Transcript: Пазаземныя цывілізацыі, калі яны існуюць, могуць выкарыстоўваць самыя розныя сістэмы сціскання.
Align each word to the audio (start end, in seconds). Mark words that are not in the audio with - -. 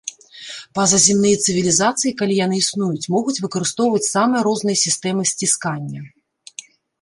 Пазаземныя 0.77 1.35
цывілізацыі, 1.45 2.13
калі 2.21 2.33
яны 2.45 2.55
існуюць, 2.63 3.09
могуць 3.17 3.35
выкарыстоўваць 3.45 4.03
самыя 4.15 4.41
розныя 4.49 4.77
сістэмы 4.85 5.23
сціскання. 5.35 6.01